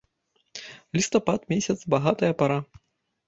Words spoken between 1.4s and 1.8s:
месяц,